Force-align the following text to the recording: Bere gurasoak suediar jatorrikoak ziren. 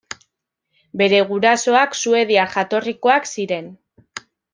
Bere 1.01 1.19
gurasoak 1.31 1.93
suediar 1.99 2.49
jatorrikoak 2.55 3.29
ziren. 3.37 3.69